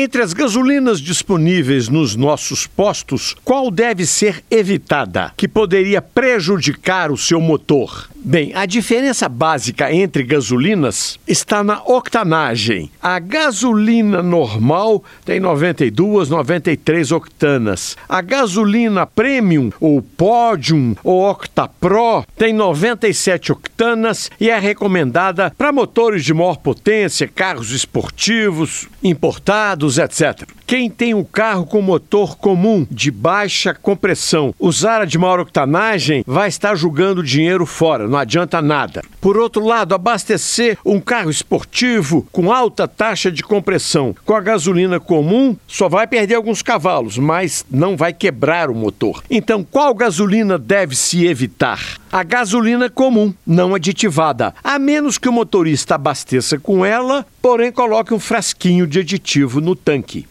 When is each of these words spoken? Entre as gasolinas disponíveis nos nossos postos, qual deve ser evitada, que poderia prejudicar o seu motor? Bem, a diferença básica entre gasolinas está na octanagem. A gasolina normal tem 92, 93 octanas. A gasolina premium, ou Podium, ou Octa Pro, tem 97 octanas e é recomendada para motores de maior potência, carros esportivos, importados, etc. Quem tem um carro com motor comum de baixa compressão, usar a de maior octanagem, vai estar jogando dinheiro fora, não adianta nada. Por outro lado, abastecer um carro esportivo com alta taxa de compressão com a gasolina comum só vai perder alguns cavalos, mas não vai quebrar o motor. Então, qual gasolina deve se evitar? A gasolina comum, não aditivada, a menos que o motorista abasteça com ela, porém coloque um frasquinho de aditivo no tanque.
Entre 0.00 0.22
as 0.22 0.32
gasolinas 0.32 1.00
disponíveis 1.00 1.88
nos 1.88 2.14
nossos 2.14 2.68
postos, 2.68 3.34
qual 3.44 3.68
deve 3.68 4.06
ser 4.06 4.44
evitada, 4.48 5.32
que 5.36 5.48
poderia 5.48 6.00
prejudicar 6.00 7.10
o 7.10 7.16
seu 7.16 7.40
motor? 7.40 8.08
Bem, 8.14 8.52
a 8.54 8.66
diferença 8.66 9.28
básica 9.28 9.92
entre 9.92 10.22
gasolinas 10.22 11.18
está 11.26 11.64
na 11.64 11.82
octanagem. 11.84 12.90
A 13.02 13.18
gasolina 13.18 14.22
normal 14.22 15.02
tem 15.24 15.40
92, 15.40 16.28
93 16.28 17.10
octanas. 17.10 17.96
A 18.08 18.20
gasolina 18.20 19.06
premium, 19.06 19.72
ou 19.80 20.02
Podium, 20.02 20.94
ou 21.02 21.26
Octa 21.58 21.68
Pro, 21.80 22.24
tem 22.36 22.52
97 22.52 23.50
octanas 23.50 24.30
e 24.38 24.48
é 24.48 24.56
recomendada 24.60 25.52
para 25.58 25.72
motores 25.72 26.24
de 26.24 26.32
maior 26.32 26.58
potência, 26.58 27.26
carros 27.26 27.72
esportivos, 27.72 28.88
importados, 29.02 29.98
etc. 29.98 30.48
Quem 30.64 30.88
tem 30.90 31.14
um 31.14 31.24
carro 31.24 31.66
com 31.66 31.80
motor 31.80 32.36
comum 32.36 32.86
de 32.90 33.10
baixa 33.10 33.74
compressão, 33.74 34.54
usar 34.60 35.00
a 35.00 35.04
de 35.04 35.18
maior 35.18 35.40
octanagem, 35.40 36.22
vai 36.26 36.48
estar 36.48 36.76
jogando 36.76 37.22
dinheiro 37.22 37.64
fora, 37.64 38.06
não 38.06 38.18
adianta 38.18 38.60
nada. 38.62 39.02
Por 39.20 39.36
outro 39.36 39.64
lado, 39.64 39.94
abastecer 39.94 40.78
um 40.84 41.00
carro 41.00 41.30
esportivo 41.30 42.28
com 42.30 42.52
alta 42.52 42.86
taxa 42.86 43.32
de 43.32 43.42
compressão 43.42 44.14
com 44.24 44.34
a 44.34 44.40
gasolina 44.40 45.00
comum 45.00 45.56
só 45.66 45.88
vai 45.88 46.06
perder 46.06 46.34
alguns 46.34 46.62
cavalos, 46.62 47.18
mas 47.18 47.64
não 47.70 47.96
vai 47.96 48.12
quebrar 48.12 48.70
o 48.70 48.74
motor. 48.74 49.24
Então, 49.30 49.64
qual 49.64 49.94
gasolina 49.94 50.58
deve 50.58 50.94
se 50.94 51.26
evitar? 51.48 51.98
A 52.12 52.22
gasolina 52.22 52.90
comum, 52.90 53.34
não 53.46 53.74
aditivada, 53.74 54.54
a 54.62 54.78
menos 54.78 55.16
que 55.16 55.28
o 55.28 55.32
motorista 55.32 55.94
abasteça 55.94 56.58
com 56.58 56.84
ela, 56.84 57.26
porém 57.40 57.72
coloque 57.72 58.12
um 58.12 58.20
frasquinho 58.20 58.86
de 58.86 59.00
aditivo 59.00 59.60
no 59.60 59.74
tanque. 59.74 60.28